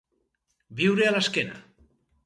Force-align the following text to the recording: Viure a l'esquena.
Viure 0.81 1.07
a 1.11 1.15
l'esquena. 1.17 1.63